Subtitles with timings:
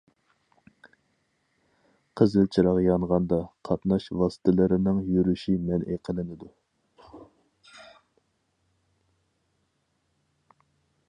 [2.21, 6.51] قىزىل چىراغ يانغاندا، قاتناش ۋاسىتىلىرىنىڭ يۈرۈشى مەنئى قىلىنىدۇ.